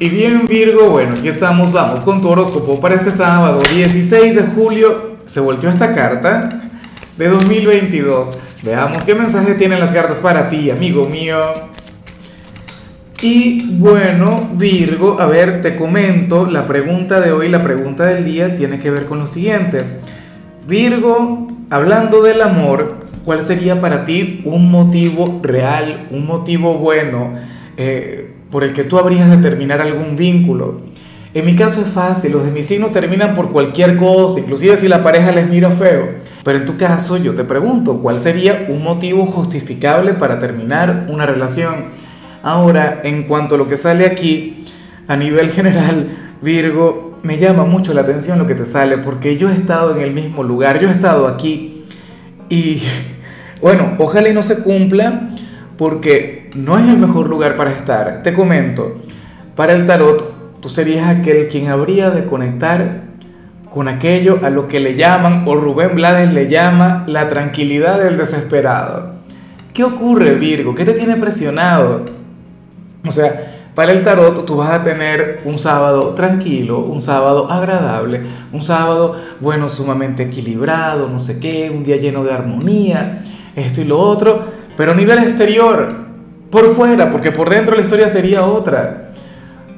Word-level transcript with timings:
Y 0.00 0.10
bien 0.10 0.46
Virgo, 0.46 0.90
bueno, 0.90 1.16
aquí 1.18 1.26
estamos, 1.26 1.72
vamos 1.72 2.02
con 2.02 2.22
tu 2.22 2.28
horóscopo 2.28 2.80
para 2.80 2.94
este 2.94 3.10
sábado 3.10 3.60
16 3.74 4.36
de 4.36 4.42
julio. 4.42 5.16
Se 5.26 5.40
volteó 5.40 5.68
esta 5.70 5.92
carta 5.92 6.70
de 7.16 7.26
2022. 7.28 8.38
Veamos 8.62 9.02
qué 9.02 9.16
mensaje 9.16 9.54
tienen 9.54 9.80
las 9.80 9.90
cartas 9.90 10.20
para 10.20 10.50
ti, 10.50 10.70
amigo 10.70 11.04
mío. 11.06 11.40
Y 13.20 13.76
bueno, 13.76 14.48
Virgo, 14.52 15.20
a 15.20 15.26
ver, 15.26 15.62
te 15.62 15.74
comento, 15.74 16.46
la 16.46 16.68
pregunta 16.68 17.18
de 17.18 17.32
hoy, 17.32 17.48
la 17.48 17.64
pregunta 17.64 18.06
del 18.06 18.24
día 18.24 18.54
tiene 18.54 18.78
que 18.78 18.92
ver 18.92 19.06
con 19.06 19.18
lo 19.18 19.26
siguiente. 19.26 19.82
Virgo, 20.68 21.48
hablando 21.70 22.22
del 22.22 22.40
amor, 22.42 22.98
¿cuál 23.24 23.42
sería 23.42 23.80
para 23.80 24.04
ti 24.04 24.42
un 24.44 24.70
motivo 24.70 25.40
real, 25.42 26.06
un 26.12 26.24
motivo 26.24 26.78
bueno? 26.78 27.34
Eh, 27.76 28.37
por 28.50 28.64
el 28.64 28.72
que 28.72 28.84
tú 28.84 28.98
habrías 28.98 29.30
de 29.30 29.38
terminar 29.38 29.80
algún 29.80 30.16
vínculo. 30.16 30.80
En 31.34 31.44
mi 31.44 31.54
caso 31.54 31.82
es 31.82 31.88
fácil, 31.88 32.32
los 32.32 32.44
de 32.44 32.50
mi 32.50 32.62
signo 32.62 32.88
terminan 32.88 33.34
por 33.34 33.52
cualquier 33.52 33.96
cosa, 33.96 34.40
inclusive 34.40 34.76
si 34.78 34.88
la 34.88 35.02
pareja 35.02 35.30
les 35.30 35.48
mira 35.48 35.70
feo. 35.70 36.08
Pero 36.42 36.58
en 36.58 36.66
tu 36.66 36.76
caso 36.78 37.18
yo 37.18 37.34
te 37.34 37.44
pregunto, 37.44 37.98
¿cuál 37.98 38.18
sería 38.18 38.66
un 38.68 38.82
motivo 38.82 39.26
justificable 39.26 40.14
para 40.14 40.38
terminar 40.38 41.06
una 41.08 41.26
relación? 41.26 41.90
Ahora, 42.42 43.02
en 43.04 43.24
cuanto 43.24 43.56
a 43.56 43.58
lo 43.58 43.68
que 43.68 43.76
sale 43.76 44.06
aquí, 44.06 44.64
a 45.06 45.16
nivel 45.16 45.50
general, 45.52 46.08
Virgo, 46.40 47.18
me 47.22 47.38
llama 47.38 47.64
mucho 47.64 47.92
la 47.92 48.02
atención 48.02 48.38
lo 48.38 48.46
que 48.46 48.54
te 48.54 48.64
sale, 48.64 48.96
porque 48.98 49.36
yo 49.36 49.50
he 49.50 49.52
estado 49.52 49.94
en 49.94 50.02
el 50.02 50.12
mismo 50.12 50.42
lugar, 50.42 50.80
yo 50.80 50.88
he 50.88 50.92
estado 50.92 51.26
aquí 51.26 51.84
y 52.48 52.82
bueno, 53.60 53.96
ojalá 53.98 54.30
y 54.30 54.34
no 54.34 54.42
se 54.42 54.62
cumpla, 54.62 55.30
porque 55.76 56.37
no 56.54 56.78
es 56.78 56.88
el 56.88 56.98
mejor 56.98 57.28
lugar 57.28 57.56
para 57.56 57.72
estar. 57.72 58.22
Te 58.22 58.34
comento, 58.34 58.98
para 59.56 59.72
el 59.72 59.86
tarot, 59.86 60.60
tú 60.60 60.68
serías 60.68 61.08
aquel 61.08 61.48
quien 61.48 61.68
habría 61.68 62.10
de 62.10 62.24
conectar 62.24 63.08
con 63.70 63.88
aquello 63.88 64.40
a 64.42 64.50
lo 64.50 64.68
que 64.68 64.80
le 64.80 64.96
llaman, 64.96 65.44
o 65.46 65.54
Rubén 65.54 65.94
Blades 65.94 66.32
le 66.32 66.48
llama, 66.48 67.04
la 67.06 67.28
tranquilidad 67.28 67.98
del 67.98 68.16
desesperado. 68.16 69.12
¿Qué 69.74 69.84
ocurre, 69.84 70.34
Virgo? 70.34 70.74
¿Qué 70.74 70.84
te 70.84 70.94
tiene 70.94 71.16
presionado? 71.16 72.06
O 73.06 73.12
sea, 73.12 73.70
para 73.74 73.92
el 73.92 74.02
tarot 74.02 74.44
tú 74.44 74.56
vas 74.56 74.70
a 74.70 74.82
tener 74.82 75.42
un 75.44 75.58
sábado 75.58 76.14
tranquilo, 76.14 76.80
un 76.80 77.00
sábado 77.00 77.48
agradable, 77.48 78.22
un 78.52 78.62
sábado, 78.62 79.16
bueno, 79.40 79.68
sumamente 79.68 80.24
equilibrado, 80.24 81.08
no 81.08 81.20
sé 81.20 81.38
qué, 81.38 81.70
un 81.70 81.84
día 81.84 81.96
lleno 81.96 82.24
de 82.24 82.32
armonía, 82.32 83.22
esto 83.54 83.80
y 83.80 83.84
lo 83.84 84.00
otro, 84.00 84.42
pero 84.76 84.90
a 84.90 84.94
nivel 84.96 85.18
exterior, 85.20 86.07
por 86.50 86.74
fuera, 86.74 87.10
porque 87.10 87.32
por 87.32 87.50
dentro 87.50 87.76
la 87.76 87.82
historia 87.82 88.08
sería 88.08 88.44
otra. 88.44 89.08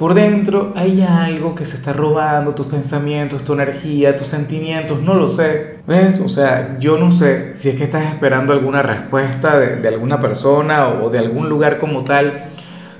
Por 0.00 0.14
dentro 0.14 0.72
hay 0.76 1.02
algo 1.02 1.54
que 1.54 1.66
se 1.66 1.76
está 1.76 1.92
robando 1.92 2.54
tus 2.54 2.68
pensamientos, 2.68 3.44
tu 3.44 3.52
energía, 3.52 4.16
tus 4.16 4.28
sentimientos, 4.28 5.02
no 5.02 5.12
lo 5.12 5.28
sé. 5.28 5.80
¿Ves? 5.86 6.22
O 6.24 6.30
sea, 6.30 6.78
yo 6.80 6.96
no 6.96 7.12
sé 7.12 7.54
si 7.54 7.68
es 7.68 7.76
que 7.76 7.84
estás 7.84 8.06
esperando 8.06 8.54
alguna 8.54 8.80
respuesta 8.80 9.58
de, 9.58 9.86
alguna 9.86 10.18
persona 10.18 10.88
o, 10.88 11.10
de 11.10 11.18
algún 11.18 11.50
lugar 11.50 11.78
como 11.78 12.02
tal, 12.04 12.46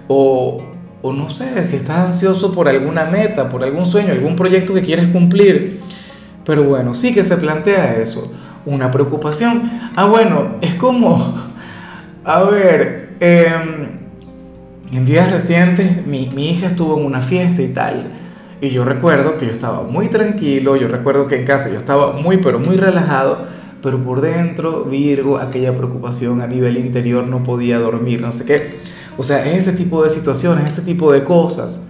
o, 0.08 0.62
o 1.00 1.12
no 1.14 1.30
sé, 1.30 1.64
si 1.64 1.76
estás 1.76 2.00
ansioso 2.00 2.52
por 2.52 2.68
alguna 2.68 3.06
meta, 3.06 3.48
por 3.48 3.64
algún 3.64 3.86
sueño, 3.86 4.12
algún 4.12 4.36
proyecto 4.36 4.74
que 4.74 4.82
quieres 4.82 5.06
cumplir. 5.06 5.80
Pero 6.44 6.64
bueno, 6.64 6.94
sí 6.94 7.14
que 7.14 7.22
se 7.22 7.38
plantea 7.38 7.94
eso, 7.94 8.30
una 8.66 8.91
preocupación. 8.91 9.70
Ah, 9.96 10.04
bueno, 10.04 10.56
es 10.60 10.74
como 10.74 11.50
a 12.24 12.42
ver, 12.42 12.99
em, 13.20 14.00
en 14.92 15.06
días 15.06 15.30
recientes 15.30 16.06
mi, 16.06 16.30
mi, 16.34 16.50
hija 16.50 16.68
estuvo 16.68 16.98
en 16.98 17.06
una 17.06 17.22
fiesta 17.22 17.62
y 17.62 17.68
tal. 17.68 18.10
Y 18.60 18.70
yo 18.70 18.84
recuerdo 18.84 19.38
que 19.38 19.46
yo 19.46 19.52
estaba 19.52 19.82
muy 19.82 20.08
tranquilo, 20.08 20.76
yo 20.76 20.88
recuerdo 20.88 21.26
que 21.26 21.36
en 21.36 21.46
casa 21.46 21.70
yo 21.70 21.78
estaba 21.78 22.12
muy, 22.12 22.38
pero 22.38 22.58
muy 22.58 22.76
relajado, 22.76 23.38
pero 23.82 24.02
por 24.02 24.20
dentro, 24.20 24.84
Virgo, 24.84 25.38
aquella 25.38 25.75
preocupación 25.76 26.42
a 26.42 26.47
nivel 26.47 26.76
interior, 26.76 27.26
no 27.26 27.42
podía 27.44 27.78
dormir, 27.78 28.20
no 28.20 28.32
sé 28.32 28.44
qué. 28.44 28.81
O 29.16 29.22
sea, 29.22 29.50
ese 29.50 29.72
tipo 29.72 30.02
de 30.02 30.10
situaciones, 30.10 30.72
ese 30.72 30.82
tipo 30.82 31.12
de 31.12 31.25
cosas. 31.25 31.88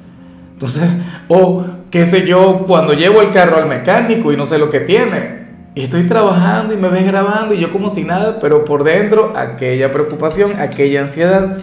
Entonces, 0.52 0.88
o 1.28 1.64
qué 1.90 2.06
sé 2.06 2.26
yo, 2.26 2.64
cuando 2.66 2.92
llevo 2.92 3.20
el 3.20 3.32
carro 3.32 3.56
al 3.56 3.68
mecánico 3.68 4.32
y 4.32 4.36
no 4.36 4.46
sé 4.46 4.58
lo 4.58 4.70
que 4.70 4.80
tiene, 4.80 5.40
y 5.74 5.82
estoy 5.82 6.02
trabajando 6.04 6.74
y 6.74 6.76
me 6.76 6.88
ves 6.88 7.06
grabando 7.06 7.54
y 7.54 7.60
yo 7.60 7.72
como 7.72 7.88
si 7.88 8.02
nada, 8.02 8.38
pero 8.40 8.64
por 8.64 8.82
dentro 8.82 9.32
aquella 9.36 9.92
preocupación, 9.92 10.58
aquella 10.58 11.02
ansiedad. 11.02 11.58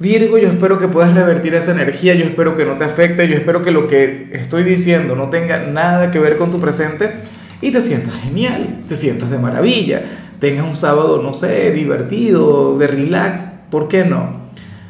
Virgo, 0.00 0.38
yo 0.38 0.48
espero 0.48 0.78
que 0.78 0.88
puedas 0.88 1.12
revertir 1.14 1.54
esa 1.54 1.72
energía, 1.72 2.14
yo 2.14 2.24
espero 2.24 2.56
que 2.56 2.64
no 2.64 2.76
te 2.76 2.84
afecte, 2.84 3.28
yo 3.28 3.34
espero 3.34 3.62
que 3.62 3.72
lo 3.72 3.88
que 3.88 4.30
estoy 4.32 4.62
diciendo 4.62 5.16
no 5.16 5.28
tenga 5.28 5.58
nada 5.58 6.10
que 6.10 6.20
ver 6.20 6.36
con 6.36 6.50
tu 6.50 6.60
presente 6.60 7.14
y 7.60 7.72
te 7.72 7.80
sientas 7.80 8.14
genial, 8.22 8.80
te 8.88 8.94
sientas 8.94 9.30
de 9.30 9.38
maravilla, 9.38 10.04
tengas 10.38 10.64
un 10.64 10.76
sábado, 10.76 11.20
no 11.20 11.34
sé, 11.34 11.72
divertido, 11.72 12.78
de 12.78 12.86
relax, 12.86 13.46
¿por 13.70 13.88
qué 13.88 14.04
no? 14.04 14.48